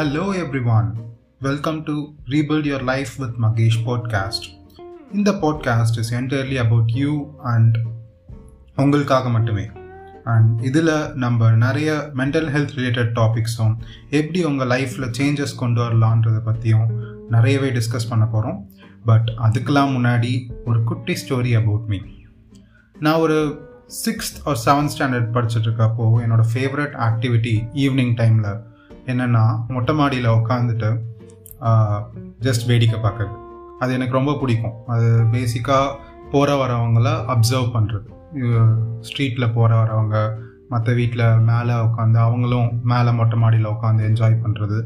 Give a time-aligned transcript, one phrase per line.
[0.00, 0.86] Hello everyone.
[1.40, 4.42] Welcome to Rebuild Your Life with Magesh podcast.
[5.12, 7.76] இந்த podcast is entirely about you and
[8.76, 9.68] உங்களுக்காக மட்டுமே
[10.24, 13.74] and இதில் நம்ம நிறைய மென்டல் ஹெல்த் ரிலேட்டட் டாபிக்ஸும்
[14.10, 16.88] எப்படி உங்கள் லைஃப்பில் சேஞ்சஸ் கொண்டு வரலான்றதை பற்றியும்
[17.30, 18.70] நிறையவே டிஸ்கஸ் பண்ண போகிறோம்
[19.04, 22.00] பட் அதுக்கெலாம் முன்னாடி ஒரு குட்டி ஸ்டோரி அபவுட் மீ
[23.00, 23.60] நான் ஒரு
[24.04, 28.68] சிக்ஸ்த் ஒரு செவன்த் ஸ்டாண்டர்ட் படிச்சுட்டு இருக்கப்போ என்னோட ஃபேவரட் ஆக்டிவிட்டி ஈவினிங் டைமில்
[29.12, 30.90] என்னென்னா மொட்டை மாடியில் உட்காந்துட்டு
[32.40, 33.34] ஜஸ்ட் வேடிக்கை பார்க்குறது
[33.78, 34.86] அது எனக்கு ரொம்ப பிடிக்கும்.
[34.86, 35.96] அது பேசிக்காக
[36.30, 38.08] போகிற வரவங்கள அப்சர்வ் பண்ணுறது
[39.00, 40.16] ஸ்ட்ரீட்டில் போகிற வரவங்க
[40.68, 44.78] மற்ற வீட்டில் மேலே உட்காந்து அவங்களும் மேலே மொட்டை மாடியில் உட்காந்து என்ஜாய் பண்ணுறது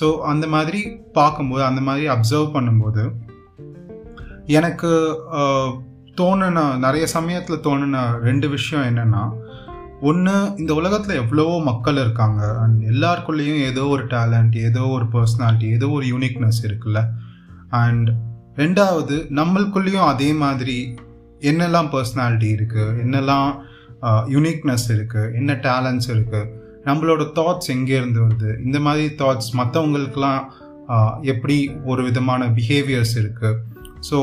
[0.00, 0.80] ஸோ அந்த மாதிரி
[1.12, 3.04] பார்க்கும்போது அந்த மாதிரி அப்சர்வ் பண்ணும்போது
[4.46, 4.90] எனக்கு
[6.20, 9.22] தோணுன நிறைய சமயத்தில் தோணுன ரெண்டு விஷயம் என்னென்னா
[10.00, 12.42] ஒன்று இந்த உலகத்தில் எவ்வளவோ மக்கள் இருக்காங்க.
[12.62, 17.00] அண்ட் எல்லாருக்குள்ளேயும் ஏதோ ஒரு டேலண்ட் ஏதோ ஒரு பர்சனாலிட்டி ஏதோ ஒரு யூனிக்னஸ் இருக்குல்ல.
[17.70, 18.10] அண்ட்
[18.56, 20.78] ரெண்டாவது நம்மளுக்குள்ளேயும் அதே மாதிரி
[21.40, 23.50] என்னெல்லாம் பர்சனாலிட்டி இருக்குது என்னெல்லாம்
[24.34, 26.50] யூனிக்னஸ் இருக்குது என்ன டேலண்ட்ஸ் இருக்குது
[26.86, 28.50] நம்மளோட தாட்ஸ் எங்கேருந்து வருது?
[28.66, 30.42] இந்த மாதிரி தாட்ஸ் மற்றவங்களுக்கெல்லாம்
[31.22, 33.58] எப்படி ஒரு விதமான பிஹேவியர்ஸ் இருக்குது
[34.10, 34.18] ஸோ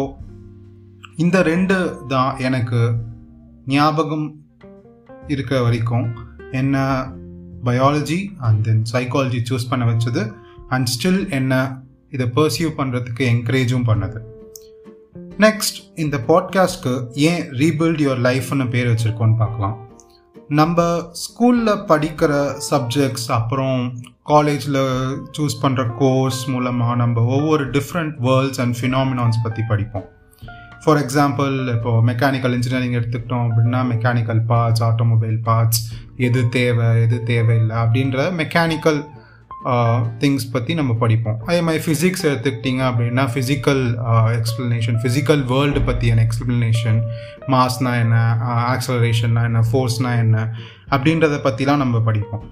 [1.15, 1.75] இந்த ரெண்டு
[2.07, 2.81] தான் எனக்கு
[3.65, 4.44] ஞாபகம்
[5.27, 6.15] இருக்க வரைக்கும்
[6.51, 7.07] என்ன
[7.63, 10.33] biology and then psychology choose பண்ண வச்சது
[10.69, 14.19] அண்ட் ஸ்டில் என்ன இதை பர்சியூ பண்ணுறதுக்கு என்கரேஜும் பண்ணது.
[15.37, 19.87] நெக்ஸ்ட் இந்த பாட்காஸ்ட்க்கு ஏன் ரீபில்ட் யுவர் லைஃப்னு பேர் வச்சுருக்கோன்னு பார்க்கலாம்.
[20.47, 24.81] நம்ம ஸ்கூலில் படிக்கிற சப்ஜெக்ட்ஸ் அப்புறம் காலேஜில்
[25.37, 30.05] சூஸ் பண்ணுற கோர்ஸ் மூலமாக நம்ம ஒவ்வொரு டிஃப்ரெண்ட் வேர்ல்ட்ஸ் அண்ட் ஃபினாமினான்ஸ் பற்றி படிப்போம்.
[30.86, 35.81] ஃபார் எக்ஸாம்பிள் இப்போது மெக்கானிக்கல் இன்ஜினியரிங் எடுத்துக்கிட்டோம் அப்படின்னா மெக்கானிக்கல் பார்ட்ஸ் ஆட்டோமொபைல் பார்ட்ஸ்
[36.28, 39.00] எது தேவை எது தேவையில்லை அப்படின்ற மெக்கானிக்கல்
[40.22, 41.38] திங்ஸ் பற்றி நம்ம படிப்போம்.
[41.47, 43.81] அதே மாதிரி ஃபிசிக்ஸ் எடுத்துக்கிட்டிங்க அப்படின்னா ஃபிசிக்கல்
[44.40, 47.00] எக்ஸ்ப்ளனேஷன் ஃபிசிக்கல் வேர்ல்டு பற்றியான எக்ஸ்ப்ளனேஷன்
[47.53, 48.16] மாஸ்னா என்ன
[48.74, 50.38] ஆக்சலரேஷன்னா என்ன ஃபோர்ஸ்னா என்ன
[50.94, 52.44] அப்படின்றத பற்றிலாம் நம்ம படிப்போம்.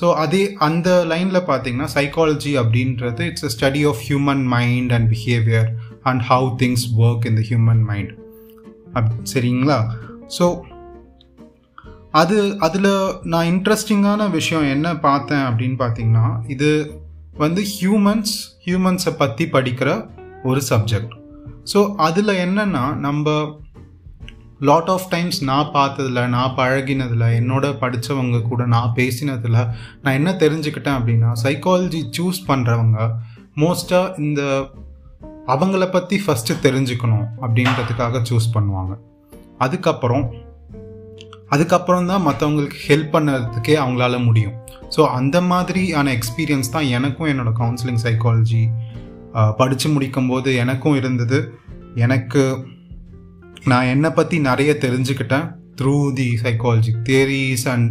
[0.00, 5.70] ஸோ அதே அந்த லைனில் பார்த்தீங்கன்னா சைக்காலஜி அப்படின்றது it's a study of human mind and behaviour
[6.02, 8.12] and how things work in the human mind
[8.92, 9.78] அப் சரிங்களா?
[10.38, 10.46] ஸோ
[12.10, 12.90] அது அதில்
[13.22, 16.70] நான் இன்ட்ரெஸ்டிங்கான விஷயம் என்ன பார்த்தேன் அப்படின்னு பார்த்தீங்கன்னா இது
[17.36, 18.34] வந்து ஹியூமன்ஸ்
[18.66, 19.90] ஹியூமன்ஸை பற்றி படிக்கிற
[20.42, 21.12] ஒரு சப்ஜெக்ட்
[21.72, 23.26] ஸோ அதில் என்னென்னா நம்ம
[24.60, 29.58] லாட் ஆஃப் டைம்ஸ் நான் பார்த்ததில் நான் பழகினதில் என்னோட படித்தவங்க கூட நான் பேசினதில்
[30.02, 32.98] நான் என்ன தெரிஞ்சுக்கிட்டேன் அப்படின்னா சைக்காலஜி சூஸ் பண்ணுறவங்க
[33.56, 34.42] மோஸ்ட்டாக இந்த
[35.54, 38.92] அவங்கள பற்றி ஃபஸ்ட்டு தெரிஞ்சுக்கணும் அப்படின்றதுக்காக சூஸ் பண்ணுவாங்க.
[39.64, 40.26] அதுக்கப்புறம்
[41.54, 44.54] அதுக்கப்புறம் தான் மற்றவங்களுக்கு ஹெல்ப் பண்ணுறதுக்கே அவங்களால முடியும்.
[44.94, 48.62] ஸோ அந்த மாதிரியான எக்ஸ்பீரியன்ஸ் தான் எனக்கும் என்னோடய கவுன்சிலிங் சைக்காலஜி
[49.58, 51.40] படித்து முடிக்கும் போது எனக்கும் இருந்தது.
[52.04, 52.42] எனக்கு
[53.70, 55.46] நான் என்னை பற்றி நிறைய தெரிஞ்சுக்கிட்டேன்
[55.80, 57.90] through the psychology theories and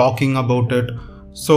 [0.00, 0.90] talking about it
[1.46, 1.56] so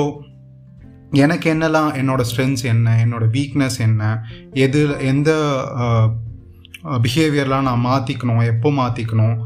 [1.11, 5.29] எனக்கு என்னெல்லாம் என்னோடய ஸ்ட்ரென்த்ஸ் என்ன என்னோடய வீக்னஸ் என்ன எது எந்த
[6.83, 9.37] பிஹேவியர்லாம் நான் மாற்றிக்கணும் எப்போ மாற்றிக்கணும்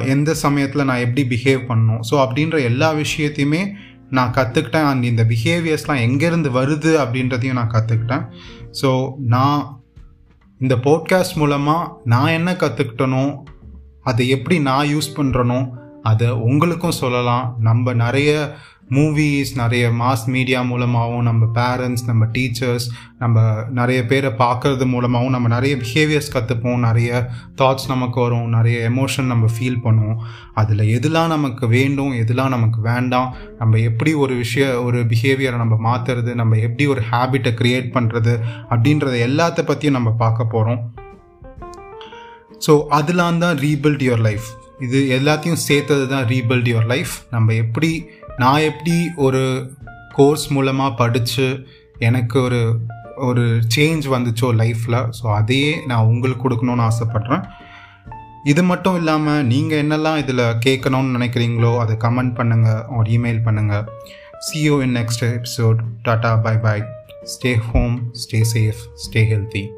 [0.00, 2.00] எந்த சமயத்தில் நான் எப்படி பிஹேவ் பண்ணணும்.
[2.10, 3.62] ஸோ அப்படின்ற எல்லா விஷயத்தையுமே
[4.10, 8.24] நான் கற்றுக்கிட்டேன் அண்ட் இந்த பிஹேவியர்ஸ்லாம் எங்கேருந்து வருது அப்படின்றதையும் நான் கற்றுக்கிட்டேன்
[8.82, 9.82] ஸோ நான்
[10.60, 13.24] இந்த போட்காஸ்ட் மூலமாக நான் என்ன கற்றுக்கிட்டனோ
[14.02, 15.70] அதை எப்படி நான் யூஸ் பண்ணுறனோ
[16.02, 17.56] அதை உங்களுக்கும் சொல்லலாம்.
[17.60, 18.56] நம்ம நிறைய
[18.90, 22.86] மூவிஸ் நிறைய மாஸ் மீடியா மூலமாகவும் நம்ம பேரண்ட்ஸ் நம்ம டீச்சர்ஸ்
[23.18, 28.48] நம்ம நிறைய பேரை பார்க்கறது மூலமாகவும் நம்ம நிறைய பிஹேவியர்ஸ் கற்றுப்போம் நிறைய தாட்ஸ் நமக்கு வரும்.
[28.48, 30.18] நிறைய எமோஷன் நம்ம ஃபீல் பண்ணுவோம்.
[30.54, 36.34] அதில் எதெல்லாம் நமக்கு வேண்டும் எதெல்லாம் நமக்கு வேண்டாம் நம்ம எப்படி ஒரு விஷய ஒரு பிஹேவியரை நம்ம மாற்றுறது
[36.34, 38.38] நம்ம எப்படி ஒரு ஹேபிட்டை க்ரியேட் பண்ணுறது
[38.70, 40.92] அப்படின்றத எல்லாத்த பற்றியும் நம்ம பார்க்க போகிறோம்
[42.66, 48.06] ஸோ அதெல்லாம் தான் ரீபில்ட் யுவர் லைஃப் இது எல்லாத்தையும் சேர்த்தது தான் ரீபில்ட் யுவர் லைஃப் நம்ம எப்படி
[48.38, 49.70] நான் எப்படி ஒரு
[50.12, 51.66] கோர்ஸ் மூலமாக படித்து
[51.98, 52.78] எனக்கு ஒரு
[53.16, 57.44] ஒரு சேஞ்ச் வந்துச்சோ லைஃப்பில் ஸோ அதையே நான் உங்களுக்கு கொடுக்கணும்னு ஆசைப்பட்றேன்.
[58.44, 63.84] இது மட்டும் இல்லாமல் நீங்கள் என்னெல்லாம் இதில் கேட்கணும்னு நினைக்கிறீங்களோ அதை கமெண்ட் பண்ணுங்கள் ஒரு இமெயில் பண்ணுங்கள்
[64.50, 66.84] see you in next episode tata bye bye
[67.22, 69.70] stay home stay safe stay healthy